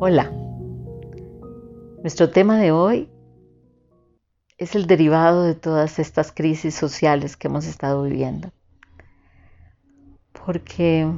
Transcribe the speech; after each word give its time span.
Hola, 0.00 0.30
nuestro 2.02 2.30
tema 2.30 2.56
de 2.56 2.70
hoy 2.70 3.10
es 4.56 4.76
el 4.76 4.86
derivado 4.86 5.42
de 5.42 5.56
todas 5.56 5.98
estas 5.98 6.30
crisis 6.30 6.76
sociales 6.76 7.36
que 7.36 7.48
hemos 7.48 7.66
estado 7.66 8.04
viviendo. 8.04 8.52
Porque 10.32 11.10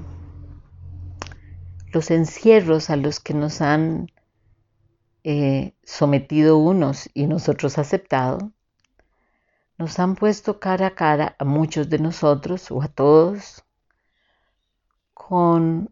los 1.93 2.11
encierros 2.11 2.89
a 2.89 2.97
los 2.97 3.21
que 3.21 3.35
nos 3.35 3.61
han 3.61 4.11
eh, 5.25 5.75
sometido 5.85 6.57
unos 6.57 7.11
y 7.13 7.27
nosotros 7.27 7.77
aceptado, 7.77 8.51
nos 9.77 9.99
han 9.99 10.15
puesto 10.15 10.59
cara 10.59 10.87
a 10.87 10.95
cara 10.95 11.37
a 11.39 11.45
muchos 11.45 11.91
de 11.91 11.99
nosotros 11.99 12.71
o 12.71 12.81
a 12.81 12.89
todos 12.89 13.63
con 15.13 15.91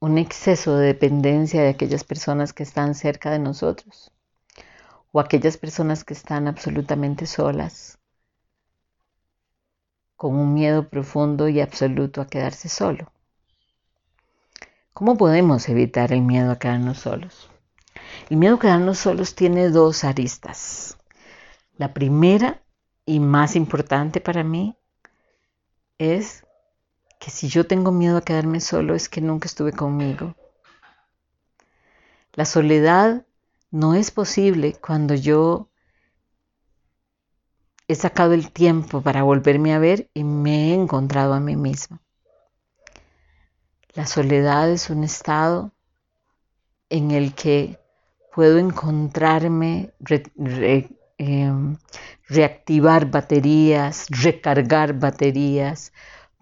un 0.00 0.16
exceso 0.16 0.76
de 0.76 0.86
dependencia 0.86 1.62
de 1.62 1.70
aquellas 1.70 2.04
personas 2.04 2.52
que 2.52 2.62
están 2.62 2.94
cerca 2.94 3.30
de 3.30 3.40
nosotros 3.40 4.12
o 5.10 5.20
aquellas 5.20 5.56
personas 5.56 6.04
que 6.04 6.14
están 6.14 6.46
absolutamente 6.46 7.26
solas, 7.26 7.98
con 10.16 10.36
un 10.36 10.54
miedo 10.54 10.88
profundo 10.88 11.48
y 11.48 11.60
absoluto 11.60 12.20
a 12.20 12.26
quedarse 12.26 12.68
solo. 12.68 13.10
¿Cómo 14.92 15.16
podemos 15.16 15.68
evitar 15.68 16.12
el 16.12 16.22
miedo 16.22 16.50
a 16.50 16.58
quedarnos 16.58 16.98
solos? 16.98 17.50
El 18.30 18.36
miedo 18.36 18.56
a 18.56 18.60
quedarnos 18.60 18.98
solos 18.98 19.34
tiene 19.34 19.70
dos 19.70 20.04
aristas. 20.04 20.96
La 21.76 21.94
primera 21.94 22.62
y 23.06 23.20
más 23.20 23.56
importante 23.56 24.20
para 24.20 24.44
mí 24.44 24.76
es 25.98 26.44
que 27.18 27.30
si 27.30 27.48
yo 27.48 27.66
tengo 27.66 27.92
miedo 27.92 28.16
a 28.16 28.22
quedarme 28.22 28.60
solo 28.60 28.94
es 28.94 29.08
que 29.08 29.20
nunca 29.20 29.46
estuve 29.46 29.72
conmigo. 29.72 30.34
La 32.32 32.44
soledad 32.44 33.26
no 33.70 33.94
es 33.94 34.10
posible 34.10 34.76
cuando 34.80 35.14
yo 35.14 35.68
he 37.88 37.94
sacado 37.94 38.34
el 38.34 38.52
tiempo 38.52 39.02
para 39.02 39.22
volverme 39.22 39.74
a 39.74 39.78
ver 39.78 40.10
y 40.14 40.22
me 40.22 40.70
he 40.70 40.74
encontrado 40.74 41.34
a 41.34 41.40
mí 41.40 41.56
misma. 41.56 42.00
La 43.94 44.06
soledad 44.06 44.70
es 44.70 44.90
un 44.90 45.02
estado 45.02 45.72
en 46.90 47.10
el 47.10 47.34
que 47.34 47.80
puedo 48.34 48.58
encontrarme, 48.58 49.92
em, 51.18 51.76
reactivar 52.28 53.10
baterías, 53.10 54.06
recargar 54.10 54.92
baterías 54.92 55.92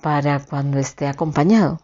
para 0.02 0.44
cuando 0.44 0.78
esté 0.78 1.06
acompañado. 1.06 1.80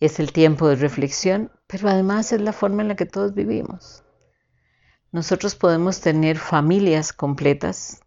Es 0.00 0.20
el 0.20 0.32
tiempo 0.32 0.68
de 0.68 0.76
reflexión, 0.76 1.50
pero 1.66 1.88
además 1.88 2.32
es 2.32 2.40
la 2.40 2.52
forma 2.52 2.82
en 2.82 2.88
la 2.88 2.96
que 2.96 3.06
todos 3.06 3.34
vivimos. 3.34 4.02
Nosotros 5.12 5.54
podemos 5.54 6.00
tener 6.00 6.38
familias 6.38 7.12
completas, 7.12 8.00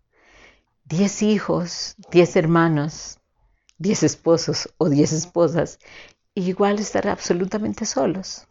10 0.86 1.23
hijos, 1.23 1.96
10 2.12 2.36
hermanos, 2.36 3.20
10 3.80 4.04
esposos 4.04 4.73
o 4.78 4.90
10 4.90 5.14
esposas, 5.14 5.80
y 6.36 6.50
igual 6.50 6.80
estar 6.80 7.08
absolutamente 7.08 7.86
solos. 7.86 8.48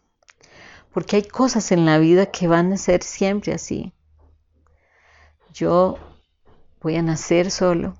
Porque 0.91 1.17
hay 1.17 1.23
cosas 1.23 1.71
en 1.71 1.85
la 1.85 1.97
vida 1.99 2.25
que 2.25 2.47
van 2.47 2.73
a 2.73 2.77
ser 2.77 3.03
siempre 3.03 3.53
así. 3.53 3.93
Yo 5.53 5.97
voy 6.81 6.95
a 6.95 7.01
nacer 7.01 7.51
solo, 7.51 7.95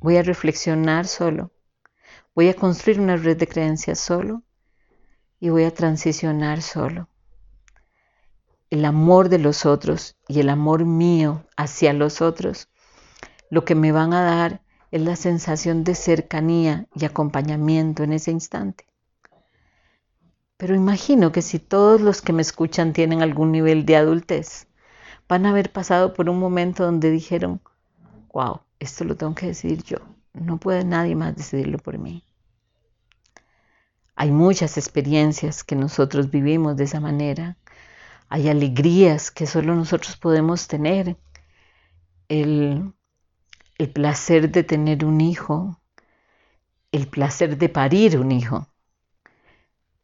voy 0.00 0.16
a 0.18 0.22
reflexionar 0.22 1.06
solo, 1.06 1.50
voy 2.34 2.48
a 2.48 2.54
construir 2.54 3.00
una 3.00 3.16
red 3.16 3.36
de 3.36 3.46
creencias 3.46 3.98
solo 3.98 4.42
y 5.40 5.50
voy 5.50 5.64
a 5.64 5.72
transicionar 5.72 6.62
solo 6.62 7.08
el 8.74 8.84
amor 8.84 9.28
de 9.28 9.38
los 9.38 9.66
otros 9.66 10.16
y 10.26 10.40
el 10.40 10.48
amor 10.48 10.84
mío 10.84 11.44
hacia 11.56 11.92
los 11.92 12.20
otros, 12.20 12.68
lo 13.48 13.64
que 13.64 13.76
me 13.76 13.92
van 13.92 14.12
a 14.12 14.24
dar 14.24 14.62
es 14.90 15.00
la 15.00 15.14
sensación 15.14 15.84
de 15.84 15.94
cercanía 15.94 16.88
y 16.92 17.04
acompañamiento 17.04 18.02
en 18.02 18.12
ese 18.12 18.32
instante. 18.32 18.84
Pero 20.56 20.74
imagino 20.74 21.30
que 21.30 21.40
si 21.40 21.60
todos 21.60 22.00
los 22.00 22.20
que 22.20 22.32
me 22.32 22.42
escuchan 22.42 22.92
tienen 22.92 23.22
algún 23.22 23.52
nivel 23.52 23.86
de 23.86 23.96
adultez, 23.96 24.66
van 25.28 25.46
a 25.46 25.50
haber 25.50 25.70
pasado 25.70 26.12
por 26.12 26.28
un 26.28 26.40
momento 26.40 26.84
donde 26.84 27.12
dijeron, 27.12 27.60
wow, 28.32 28.60
esto 28.80 29.04
lo 29.04 29.16
tengo 29.16 29.36
que 29.36 29.46
decidir 29.46 29.84
yo, 29.84 29.98
no 30.34 30.58
puede 30.58 30.84
nadie 30.84 31.16
más 31.16 31.34
decidirlo 31.34 31.78
por 31.78 31.98
mí. 31.98 32.22
Hay 34.16 34.30
muchas 34.30 34.76
experiencias 34.76 35.64
que 35.64 35.74
nosotros 35.74 36.30
vivimos 36.30 36.76
de 36.76 36.84
esa 36.84 37.00
manera 37.00 37.56
hay 38.34 38.48
alegrías 38.48 39.30
que 39.30 39.46
solo 39.46 39.76
nosotros 39.76 40.16
podemos 40.16 40.66
tener. 40.66 41.16
El, 42.28 42.92
el 43.78 43.90
placer 43.92 44.50
de 44.50 44.64
tener 44.64 45.04
un 45.04 45.20
hijo, 45.20 45.80
el 46.90 47.06
placer 47.06 47.56
de 47.58 47.68
parir 47.68 48.18
un 48.18 48.32
hijo, 48.32 48.66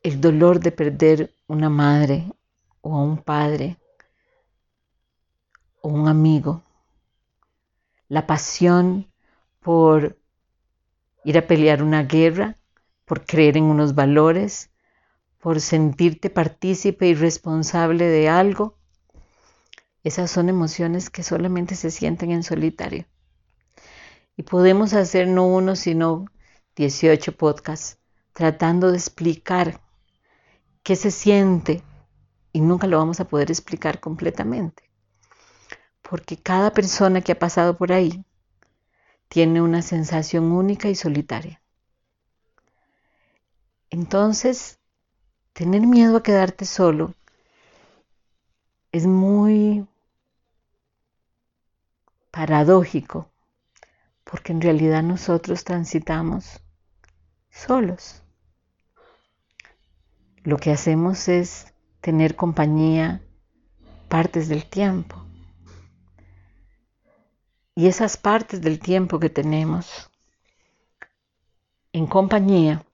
el 0.05 0.21
dolor 0.21 0.61
de 0.61 0.71
perder 0.71 1.35
una 1.49 1.71
madre 1.71 2.31
o 2.83 2.95
a 2.95 3.03
un 3.03 3.19
padre 3.19 3.79
o 5.81 5.89
un 5.89 6.07
amigo, 6.07 6.63
la 8.09 8.29
pasión 8.29 9.11
por 9.59 10.20
ir 11.25 11.39
a 11.39 11.47
pelear 11.47 11.83
una 11.83 12.05
guerra, 12.05 12.57
por 13.05 13.25
creer 13.27 13.57
en 13.57 13.65
unos 13.65 13.95
valores, 13.95 14.71
por 15.39 15.61
sentirte 15.61 16.31
partícipe 16.31 17.09
y 17.09 17.15
responsable 17.15 18.05
de 18.05 18.29
algo, 18.29 18.79
esas 20.05 20.31
son 20.31 20.49
emociones 20.49 21.11
que 21.11 21.23
solamente 21.23 21.75
se 21.75 21.91
sienten 21.91 22.31
en 22.31 22.43
solitario. 22.43 23.07
Y 24.37 24.45
podemos 24.45 24.95
hacer 24.95 25.29
no 25.29 25.47
uno, 25.47 25.77
sino 25.77 26.27
18 26.77 27.37
podcasts 27.37 27.99
tratando 28.33 28.91
de 28.91 28.97
explicar 28.97 29.81
qué 30.83 30.97
se 30.97 31.11
siente 31.11 31.83
y 32.53 32.61
nunca 32.61 32.87
lo 32.87 32.99
vamos 32.99 33.21
a 33.21 33.27
poder 33.27 33.51
explicar 33.51 34.01
completamente. 34.01 34.89
Porque 36.01 36.37
cada 36.37 36.73
persona 36.73 37.21
que 37.21 37.33
ha 37.33 37.39
pasado 37.39 37.77
por 37.77 37.93
ahí 37.93 38.25
tiene 39.31 39.63
una 39.63 39.81
sensación 39.81 40.51
única 40.51 40.89
y 40.89 40.97
solitaria. 40.97 41.63
Entonces, 43.89 44.81
tener 45.53 45.83
miedo 45.83 46.17
a 46.17 46.23
quedarte 46.25 46.65
solo 46.65 47.15
es 48.91 49.07
muy 49.07 49.87
paradójico, 52.33 53.31
porque 54.25 54.51
en 54.51 54.63
realidad 54.63 55.05
nosotros 55.05 55.63
transitamos 55.63 56.61
solos. 57.51 58.25
Lo 60.43 60.57
que 60.57 60.73
hacemos 60.73 61.29
es 61.29 61.73
tener 62.01 62.35
compañía 62.35 63.23
partes 64.09 64.49
del 64.49 64.69
tiempo. 64.69 65.30
Y 67.75 67.87
esas 67.87 68.17
partes 68.17 68.61
del 68.61 68.79
tiempo 68.79 69.19
que 69.19 69.31
tenemos 69.31 70.11
en 71.93 72.07
compañía 72.07 72.85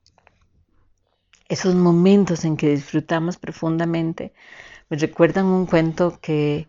esos 1.49 1.75
momentos 1.75 2.45
en 2.45 2.57
que 2.57 2.71
disfrutamos 2.71 3.37
profundamente 3.37 4.33
me 4.89 4.97
recuerdan 4.97 5.47
un 5.47 5.67
cuento 5.67 6.19
que 6.21 6.69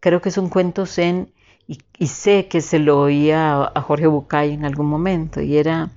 creo 0.00 0.20
que 0.20 0.28
es 0.28 0.38
un 0.38 0.48
cuento 0.48 0.86
zen 0.86 1.32
y, 1.68 2.06
sé 2.06 2.46
que 2.46 2.60
se 2.60 2.78
lo 2.78 3.00
oía 3.00 3.72
a, 3.74 3.80
Jorge 3.80 4.06
Bucay 4.06 4.52
en 4.52 4.64
algún 4.64 4.86
momento 4.86 5.40
y 5.40 5.56
era 5.56 5.90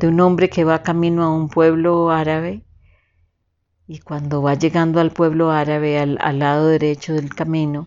de 0.00 0.08
un 0.08 0.20
hombre 0.20 0.50
que 0.50 0.64
va 0.64 0.82
camino 0.82 1.22
a 1.22 1.32
un 1.32 1.48
pueblo 1.48 2.10
árabe 2.10 2.62
y 3.86 4.00
cuando 4.00 4.42
va 4.42 4.54
llegando 4.54 5.00
al 5.00 5.12
pueblo 5.12 5.52
árabe 5.52 5.98
al, 6.00 6.38
lado 6.38 6.66
derecho 6.66 7.12
del 7.12 7.32
camino 7.32 7.86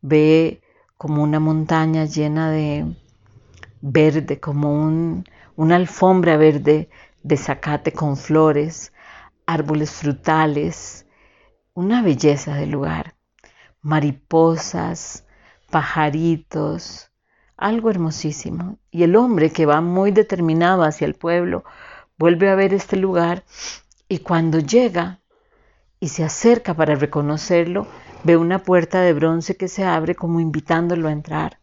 ve 0.00 0.60
como 0.96 1.22
una 1.22 1.40
montaña 1.40 2.04
llena 2.04 2.50
de 2.50 2.94
verde, 3.80 4.40
como 4.40 5.22
una 5.56 5.76
alfombra 5.76 6.36
verde 6.36 6.88
de 7.22 7.36
zacate 7.36 7.92
con 7.92 8.16
flores, 8.16 8.92
árboles 9.46 9.90
frutales, 9.90 11.06
una 11.74 12.02
belleza 12.02 12.54
del 12.54 12.70
lugar, 12.70 13.16
mariposas, 13.82 15.26
pajaritos, 15.70 17.10
algo 17.56 17.90
hermosísimo. 17.90 18.78
Y 18.90 19.02
el 19.02 19.16
hombre 19.16 19.50
que 19.50 19.66
va 19.66 19.80
muy 19.80 20.10
determinado 20.10 20.84
hacia 20.84 21.06
el 21.06 21.14
pueblo 21.14 21.64
vuelve 22.16 22.48
a 22.48 22.54
ver 22.54 22.72
este 22.72 22.96
lugar 22.96 23.44
y 24.08 24.18
cuando 24.18 24.60
llega 24.60 25.20
y 25.98 26.08
se 26.08 26.24
acerca 26.24 26.74
para 26.74 26.94
reconocerlo, 26.94 27.86
ve 28.24 28.38
una 28.38 28.58
puerta 28.62 29.02
de 29.02 29.12
bronce 29.12 29.56
que 29.56 29.68
se 29.68 29.84
abre 29.84 30.14
como 30.14 30.40
invitándolo 30.40 31.08
a 31.08 31.12
entrar. 31.12 31.60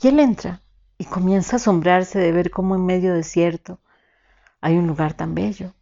Y 0.00 0.08
él 0.08 0.18
entra 0.18 0.60
y 0.98 1.04
comienza 1.04 1.56
a 1.56 1.58
asombrarse 1.58 2.18
de 2.18 2.32
ver 2.32 2.50
cómo 2.50 2.74
en 2.74 2.84
medio 2.84 3.14
desierto 3.14 3.80
hay 4.60 4.76
un 4.76 4.88
lugar 4.88 5.14
tan 5.14 5.34
bello. 5.34 5.72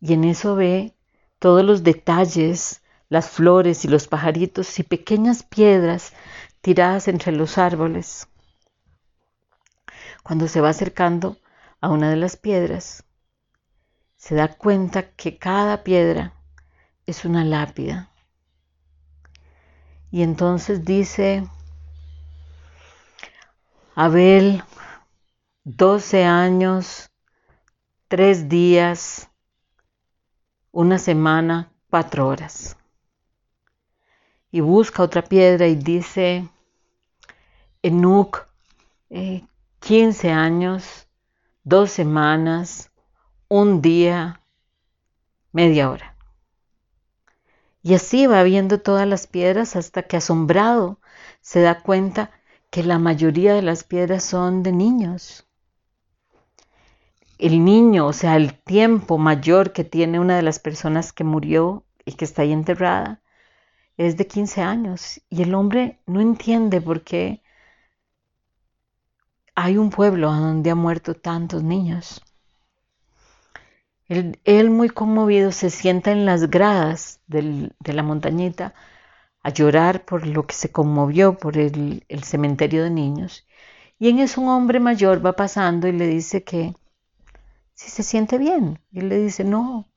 Y 0.00 0.14
en 0.14 0.24
eso 0.24 0.56
ve 0.56 0.94
todos 1.38 1.62
los 1.62 1.82
detalles, 1.82 2.82
las 3.10 3.28
flores 3.28 3.84
y 3.84 3.88
los 3.88 4.08
pajaritos 4.08 4.78
y 4.78 4.82
pequeñas 4.82 5.42
piedras 5.42 6.14
tiradas 6.62 7.06
entre 7.08 7.32
los 7.32 7.58
árboles. 7.58 8.28
Cuando 10.22 10.48
se 10.48 10.60
va 10.60 10.70
acercando 10.70 11.36
a 11.80 11.90
una 11.90 12.10
de 12.10 12.16
las 12.16 12.36
piedras, 12.36 13.04
se 14.16 14.34
da 14.34 14.48
cuenta 14.48 15.10
que 15.10 15.36
cada 15.36 15.84
piedra 15.84 16.32
es 17.06 17.24
una 17.24 17.44
lápida. 17.44 18.10
Y 20.10 20.22
entonces 20.22 20.84
dice, 20.84 21.46
Abel, 23.94 24.62
12 25.64 26.24
años, 26.24 27.10
3 28.08 28.48
días, 28.48 29.28
una 30.72 30.98
semana, 30.98 31.72
4 31.90 32.26
horas. 32.26 32.76
Y 34.50 34.60
busca 34.60 35.02
otra 35.02 35.22
piedra 35.22 35.66
y 35.66 35.74
dice, 35.74 36.48
Enoch, 37.82 38.48
15 39.80 40.30
años, 40.30 41.06
2 41.64 41.90
semanas, 41.90 42.90
un 43.48 43.82
día, 43.82 44.40
media 45.52 45.90
hora. 45.90 46.17
Y 47.82 47.94
así 47.94 48.26
va 48.26 48.42
viendo 48.42 48.80
todas 48.80 49.06
las 49.06 49.26
piedras 49.26 49.76
hasta 49.76 50.02
que 50.02 50.16
asombrado 50.16 51.00
se 51.40 51.60
da 51.60 51.80
cuenta 51.82 52.30
que 52.70 52.82
la 52.82 52.98
mayoría 52.98 53.54
de 53.54 53.62
las 53.62 53.84
piedras 53.84 54.24
son 54.24 54.62
de 54.62 54.72
niños. 54.72 55.46
El 57.38 57.64
niño, 57.64 58.06
o 58.06 58.12
sea, 58.12 58.36
el 58.36 58.54
tiempo 58.54 59.16
mayor 59.16 59.72
que 59.72 59.84
tiene 59.84 60.20
una 60.20 60.36
de 60.36 60.42
las 60.42 60.58
personas 60.58 61.12
que 61.12 61.24
murió 61.24 61.84
y 62.04 62.12
que 62.14 62.24
está 62.24 62.42
ahí 62.42 62.52
enterrada, 62.52 63.22
es 63.96 64.16
de 64.16 64.26
15 64.26 64.62
años. 64.62 65.20
Y 65.30 65.42
el 65.42 65.54
hombre 65.54 66.00
no 66.06 66.20
entiende 66.20 66.80
por 66.80 67.02
qué 67.04 67.42
hay 69.54 69.76
un 69.76 69.90
pueblo 69.90 70.32
donde 70.32 70.70
han 70.70 70.78
muerto 70.78 71.14
tantos 71.14 71.62
niños. 71.62 72.22
Él, 74.08 74.70
muy 74.70 74.88
conmovido 74.88 75.52
se 75.52 75.68
sienta 75.70 76.12
en 76.12 76.24
las 76.24 76.48
gradas 76.50 77.20
de 77.26 77.92
la 77.92 78.02
montañita 78.02 78.74
a 79.42 79.50
llorar 79.50 80.04
por 80.04 80.26
lo 80.26 80.46
que 80.46 80.54
se 80.54 80.72
conmovió 80.72 81.38
por 81.38 81.58
el, 81.58 82.04
cementerio 82.22 82.84
de 82.84 82.90
niños. 82.90 83.46
Y 83.98 84.08
en 84.08 84.18
eso 84.20 84.40
un 84.40 84.48
hombre 84.48 84.80
mayor 84.80 85.24
va 85.24 85.34
pasando 85.34 85.88
y 85.88 85.92
le 85.92 86.06
dice 86.06 86.44
que 86.44 86.74
si 87.74 87.90
se 87.90 88.02
siente 88.02 88.38
bien. 88.38 88.80
Y 88.90 89.00
él 89.00 89.08
le 89.10 89.18
dice, 89.18 89.44
no, 89.44 89.90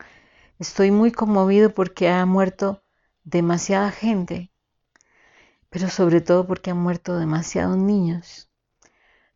estoy 0.59 0.91
muy 0.91 1.11
conmovido 1.11 1.73
porque 1.73 2.09
ha 2.09 2.25
muerto 2.25 2.83
demasiada 3.23 3.91
gente, 3.91 4.51
pero 5.69 5.89
sobre 5.89 6.21
todo 6.21 6.47
porque 6.47 6.71
han 6.71 6.79
muerto 6.79 7.17
demasiados 7.17 7.77
niños. 7.77 8.49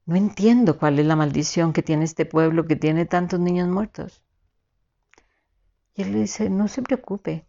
No 0.05 0.15
entiendo 0.15 0.77
cuál 0.77 0.99
es 0.99 1.05
la 1.05 1.15
maldición 1.15 1.73
que 1.73 1.83
tiene 1.83 2.05
este 2.05 2.25
pueblo 2.25 2.67
que 2.67 2.75
tiene 2.75 3.05
tantos 3.05 3.39
niños 3.39 3.69
muertos. 3.69 4.24
Y 5.95 6.03
él 6.03 6.11
le 6.11 6.19
dice, 6.19 6.49
no 6.49 6.67
se 6.67 6.81
preocupe. 6.81 7.47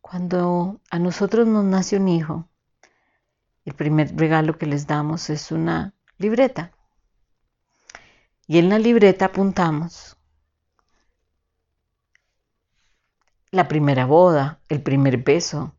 Cuando 0.00 0.80
a 0.90 0.98
nosotros 0.98 1.46
nos 1.46 1.64
nace 1.64 1.96
un 1.96 2.08
hijo, 2.08 2.48
el 3.64 3.74
primer 3.74 4.14
regalo 4.16 4.58
que 4.58 4.66
les 4.66 4.86
damos 4.86 5.30
es 5.30 5.50
una 5.52 5.94
libreta. 6.18 6.72
Y 8.46 8.58
en 8.58 8.68
la 8.68 8.78
libreta 8.78 9.26
apuntamos 9.26 10.18
la 13.50 13.68
primera 13.68 14.04
boda, 14.04 14.60
el 14.68 14.82
primer 14.82 15.18
beso, 15.18 15.74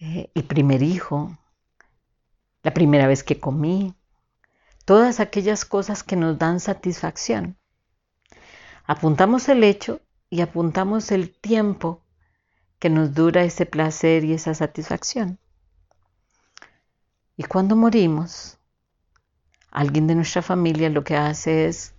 eh, 0.00 0.30
el 0.34 0.44
primer 0.44 0.82
hijo, 0.82 1.38
la 2.62 2.74
primera 2.74 3.06
vez 3.06 3.22
que 3.22 3.38
comí, 3.38 3.94
todas 4.84 5.20
aquellas 5.20 5.64
cosas 5.64 6.02
que 6.02 6.16
nos 6.16 6.38
dan 6.38 6.58
satisfacción. 6.58 7.59
Apuntamos 8.86 9.48
el 9.48 9.64
hecho 9.64 10.00
y 10.28 10.40
apuntamos 10.40 11.12
el 11.12 11.30
tiempo 11.30 12.02
que 12.78 12.90
nos 12.90 13.14
dura 13.14 13.44
ese 13.44 13.66
placer 13.66 14.24
y 14.24 14.32
esa 14.32 14.54
satisfacción. 14.54 15.38
Y 17.36 17.44
cuando 17.44 17.76
morimos, 17.76 18.58
alguien 19.70 20.06
de 20.06 20.14
nuestra 20.14 20.42
familia 20.42 20.90
lo 20.90 21.04
que 21.04 21.16
hace 21.16 21.66
es 21.66 21.94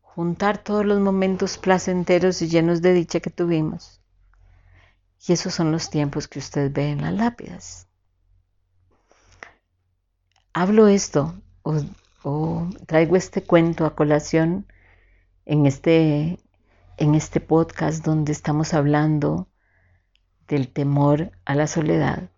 juntar 0.00 0.58
todos 0.58 0.86
los 0.86 1.00
momentos 1.00 1.58
placenteros 1.58 2.40
y 2.40 2.48
llenos 2.48 2.82
de 2.82 2.94
dicha 2.94 3.20
que 3.20 3.30
tuvimos. 3.30 4.00
Y 5.26 5.32
esos 5.32 5.54
son 5.54 5.72
los 5.72 5.90
tiempos 5.90 6.28
que 6.28 6.38
usted 6.38 6.70
ve 6.72 6.90
en 6.90 7.02
las 7.02 7.14
lápidas. 7.14 7.88
Hablo 10.52 10.86
esto 10.86 11.34
o, 11.62 12.68
traigo 12.86 13.16
este 13.16 13.42
cuento 13.42 13.86
a 13.86 13.96
colación 13.96 14.66
en 15.46 15.66
este, 15.66 16.38
en 16.96 17.14
este 17.14 17.40
podcast 17.40 18.04
donde 18.04 18.32
estamos 18.32 18.74
hablando 18.74 19.48
del 20.48 20.68
temor 20.68 21.32
a 21.44 21.54
la 21.54 21.66
soledad. 21.66 22.30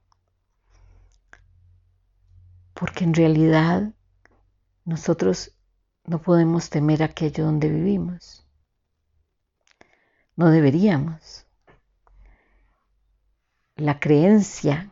Porque 2.75 3.05
en 3.05 3.14
realidad 3.14 3.93
nosotros 4.85 5.53
no 6.05 6.20
podemos 6.20 6.70
temer 6.70 7.03
aquello 7.03 7.44
donde 7.44 7.69
vivimos. 7.69 8.47
No 10.37 10.50
deberíamos. 10.50 11.47
La 13.76 13.99
creencia 13.99 14.91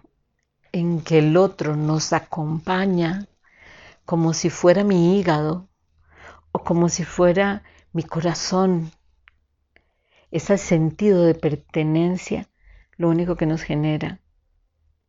en 0.73 1.03
que 1.03 1.19
el 1.19 1.37
otro 1.37 1.77
nos 1.77 2.13
acompaña 2.13 3.27
como 4.05 4.35
si 4.35 4.51
fuera 4.51 4.85
mi 4.85 5.19
hígado 5.19 5.69
o 6.53 6.65
como 6.65 6.89
si 6.89 7.05
fuera 7.05 7.63
mi 7.95 8.03
corazón. 8.03 8.91
Ese 10.33 10.59
sentido 10.59 11.25
de 11.25 11.37
pertenencia 11.37 12.49
lo 12.97 13.09
único 13.09 13.37
que 13.37 13.47
nos 13.47 13.63
genera 13.63 14.21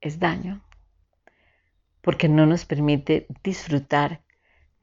es 0.02 0.20
daño, 0.20 0.64
porque 2.02 2.30
no 2.30 2.46
nos 2.46 2.66
permite 2.66 3.26
disfrutar 3.44 4.24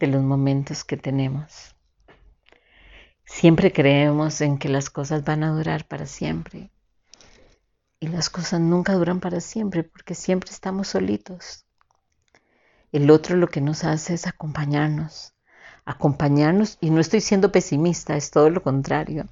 de 0.01 0.09
los 0.09 0.21
momentos 0.21 0.83
que 0.83 0.97
tenemos. 0.97 1.77
Siempre 3.25 3.73
creemos 3.73 4.41
en 4.41 4.59
que 4.59 4.69
las 4.69 4.91
cosas 4.91 5.23
van 5.23 5.45
a 5.45 5.53
durar 5.53 5.87
para 5.87 6.07
siempre. 6.07 6.73
Y 8.01 8.09
las 8.09 8.31
cosas 8.31 8.61
nunca 8.61 8.95
duran 8.95 9.21
para 9.21 9.41
siempre 9.41 9.85
porque 9.85 10.17
siempre 10.17 10.51
estamos 10.51 10.89
solitos. 10.89 11.67
El 12.91 13.13
otro 13.13 13.37
lo 13.37 13.47
que 13.47 13.61
nos 13.61 13.85
hace 13.85 14.15
es 14.15 14.27
acompañarnos, 14.27 15.35
acompañarnos 15.85 16.79
y 16.81 16.91
no 16.91 17.01
estoy 17.01 17.21
siendo 17.21 17.53
pesimista, 17.53 18.17
es 18.17 18.31
todo 18.31 18.51
lo 18.51 18.63
contrario. 18.63 19.27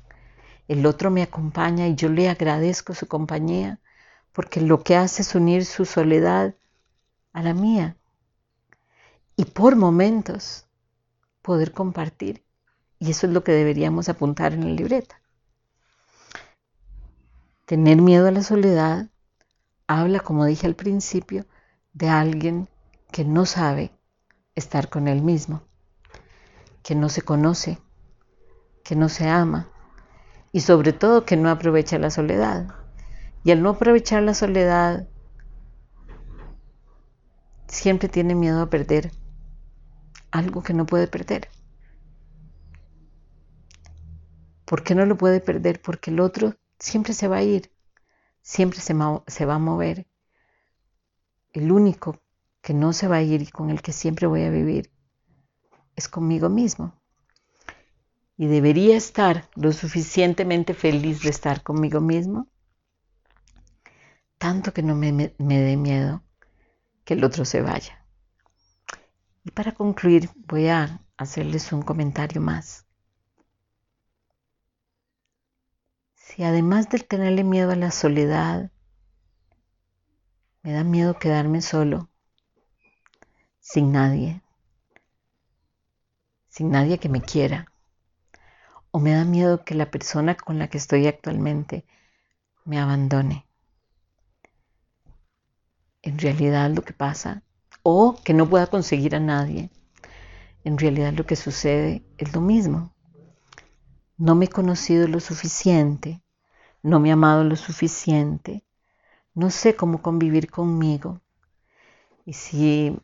El 0.68 0.86
otro 0.86 1.10
me 1.10 1.22
acompaña 1.22 1.88
y 1.88 1.94
yo 1.94 2.08
le 2.08 2.28
agradezco 2.28 2.94
su 2.94 3.06
compañía 3.06 3.80
porque 4.32 4.60
lo 4.60 4.82
que 4.82 4.96
hace 4.96 5.22
es 5.22 5.34
unir 5.34 5.64
su 5.64 5.84
soledad 5.84 6.54
a 7.32 7.42
la 7.42 7.54
mía 7.54 7.96
y 9.36 9.44
por 9.46 9.76
momentos 9.76 10.66
poder 11.42 11.72
compartir. 11.72 12.44
Y 12.98 13.10
eso 13.10 13.26
es 13.26 13.32
lo 13.32 13.42
que 13.42 13.52
deberíamos 13.52 14.08
apuntar 14.08 14.52
en 14.52 14.66
la 14.66 14.70
libreta. 14.70 15.20
Tener 17.64 18.02
miedo 18.02 18.28
a 18.28 18.30
la 18.30 18.42
soledad 18.42 19.08
habla, 19.86 20.20
como 20.20 20.44
dije 20.44 20.66
al 20.66 20.76
principio, 20.76 21.46
de 21.92 22.08
alguien 22.08 22.68
que 23.10 23.24
no 23.24 23.46
sabe 23.46 23.90
estar 24.54 24.90
con 24.90 25.08
él 25.08 25.22
mismo, 25.22 25.62
que 26.82 26.94
no 26.94 27.08
se 27.08 27.22
conoce, 27.22 27.78
que 28.84 28.96
no 28.96 29.08
se 29.08 29.28
ama 29.28 29.68
y 30.52 30.60
sobre 30.60 30.92
todo 30.92 31.24
que 31.24 31.36
no 31.36 31.50
aprovecha 31.50 31.98
la 31.98 32.10
soledad. 32.10 32.74
Y 33.44 33.52
al 33.52 33.62
no 33.62 33.70
aprovechar 33.70 34.22
la 34.22 34.34
soledad, 34.34 35.08
siempre 37.68 38.08
tiene 38.08 38.34
miedo 38.34 38.60
a 38.60 38.70
perder 38.70 39.12
algo 40.30 40.62
que 40.62 40.74
no 40.74 40.86
puede 40.86 41.06
perder. 41.06 41.48
¿Por 44.64 44.84
qué 44.84 44.94
no 44.94 45.06
lo 45.06 45.16
puede 45.16 45.40
perder? 45.40 45.80
Porque 45.80 46.10
el 46.10 46.20
otro 46.20 46.54
siempre 46.78 47.12
se 47.12 47.28
va 47.28 47.38
a 47.38 47.42
ir, 47.42 47.72
siempre 48.42 48.80
se, 48.80 48.94
se 49.26 49.46
va 49.46 49.54
a 49.54 49.58
mover. 49.58 50.06
El 51.52 51.72
único 51.72 52.20
que 52.60 52.74
no 52.74 52.92
se 52.92 53.08
va 53.08 53.16
a 53.16 53.22
ir 53.22 53.42
y 53.42 53.46
con 53.46 53.70
el 53.70 53.82
que 53.82 53.92
siempre 53.92 54.26
voy 54.26 54.44
a 54.44 54.50
vivir 54.50 54.92
es 56.00 56.08
conmigo 56.08 56.48
mismo. 56.48 57.00
Y 58.36 58.46
debería 58.46 58.96
estar 58.96 59.48
lo 59.54 59.72
suficientemente 59.72 60.74
feliz 60.74 61.22
de 61.22 61.30
estar 61.30 61.62
conmigo 61.62 62.00
mismo, 62.00 62.48
tanto 64.38 64.72
que 64.72 64.82
no 64.82 64.94
me, 64.94 65.12
me 65.12 65.60
dé 65.60 65.76
miedo 65.76 66.22
que 67.04 67.14
el 67.14 67.22
otro 67.24 67.44
se 67.44 67.60
vaya. 67.62 68.04
Y 69.44 69.52
para 69.52 69.72
concluir 69.72 70.28
voy 70.48 70.68
a 70.68 71.00
hacerles 71.16 71.72
un 71.72 71.82
comentario 71.82 72.40
más. 72.40 72.86
si 76.30 76.44
además 76.44 76.88
de 76.88 77.00
tenerle 77.00 77.42
miedo 77.42 77.72
a 77.72 77.76
la 77.76 77.90
soledad, 77.90 78.70
me 80.62 80.72
da 80.72 80.84
miedo 80.84 81.18
quedarme 81.18 81.60
solo, 81.60 82.08
sin 83.58 83.90
nadie, 83.90 84.40
sin 86.50 86.70
nadie 86.70 86.98
que 86.98 87.08
me 87.08 87.22
quiera, 87.22 87.72
o 88.90 88.98
me 88.98 89.12
da 89.12 89.24
miedo 89.24 89.64
que 89.64 89.74
la 89.74 89.90
persona 89.90 90.34
con 90.34 90.58
la 90.58 90.68
que 90.68 90.78
estoy 90.78 91.06
actualmente 91.06 91.86
me 92.64 92.78
abandone. 92.78 93.46
En 96.02 96.18
realidad 96.18 96.70
lo 96.70 96.82
que 96.82 96.92
pasa, 96.92 97.42
o 97.82 98.16
que 98.24 98.34
no 98.34 98.48
pueda 98.48 98.66
conseguir 98.66 99.14
a 99.14 99.20
nadie, 99.20 99.70
en 100.64 100.76
realidad 100.76 101.12
lo 101.12 101.24
que 101.24 101.36
sucede 101.36 102.02
es 102.18 102.34
lo 102.34 102.40
mismo. 102.40 102.92
No 104.16 104.34
me 104.34 104.46
he 104.46 104.48
conocido 104.48 105.06
lo 105.06 105.20
suficiente, 105.20 106.20
no 106.82 106.98
me 106.98 107.10
he 107.10 107.12
amado 107.12 107.44
lo 107.44 107.56
suficiente, 107.56 108.64
no 109.34 109.50
sé 109.50 109.76
cómo 109.76 110.02
convivir 110.02 110.50
conmigo. 110.50 111.20
Y 112.26 112.32
si 112.32 112.98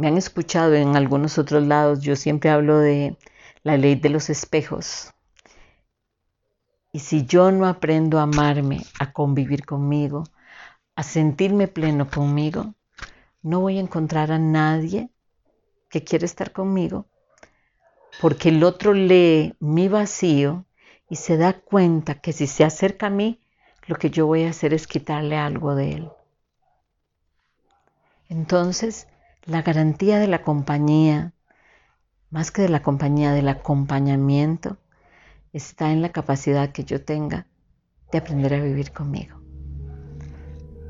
me 0.00 0.08
han 0.08 0.16
escuchado 0.16 0.74
en 0.74 0.96
algunos 0.96 1.36
otros 1.36 1.66
lados, 1.66 2.00
yo 2.00 2.16
siempre 2.16 2.48
hablo 2.48 2.78
de 2.78 3.18
la 3.62 3.76
ley 3.76 3.96
de 3.96 4.08
los 4.08 4.30
espejos. 4.30 5.12
Y 6.90 7.00
si 7.00 7.26
yo 7.26 7.52
no 7.52 7.66
aprendo 7.66 8.18
a 8.18 8.22
amarme, 8.22 8.80
a 8.98 9.12
convivir 9.12 9.66
conmigo, 9.66 10.24
a 10.96 11.02
sentirme 11.02 11.68
pleno 11.68 12.08
conmigo, 12.08 12.74
no 13.42 13.60
voy 13.60 13.76
a 13.76 13.82
encontrar 13.82 14.32
a 14.32 14.38
nadie 14.38 15.10
que 15.90 16.02
quiere 16.02 16.24
estar 16.24 16.50
conmigo, 16.50 17.04
porque 18.22 18.48
el 18.48 18.64
otro 18.64 18.94
lee 18.94 19.54
mi 19.60 19.88
vacío 19.88 20.64
y 21.10 21.16
se 21.16 21.36
da 21.36 21.60
cuenta 21.60 22.14
que 22.14 22.32
si 22.32 22.46
se 22.46 22.64
acerca 22.64 23.08
a 23.08 23.10
mí, 23.10 23.38
lo 23.86 23.96
que 23.96 24.08
yo 24.08 24.26
voy 24.26 24.44
a 24.44 24.50
hacer 24.50 24.72
es 24.72 24.86
quitarle 24.86 25.36
algo 25.36 25.74
de 25.74 25.92
él. 25.92 26.10
Entonces, 28.30 29.06
la 29.44 29.62
garantía 29.62 30.18
de 30.18 30.26
la 30.26 30.42
compañía, 30.42 31.32
más 32.30 32.50
que 32.50 32.62
de 32.62 32.68
la 32.68 32.82
compañía, 32.82 33.32
del 33.32 33.48
acompañamiento, 33.48 34.78
está 35.52 35.92
en 35.92 36.02
la 36.02 36.10
capacidad 36.10 36.70
que 36.70 36.84
yo 36.84 37.04
tenga 37.04 37.46
de 38.12 38.18
aprender 38.18 38.54
a 38.54 38.60
vivir 38.60 38.92
conmigo. 38.92 39.40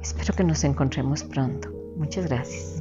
Espero 0.02 0.34
que 0.34 0.44
nos 0.44 0.64
encontremos 0.64 1.22
pronto. 1.24 1.70
Muchas 1.96 2.26
gracias. 2.26 2.80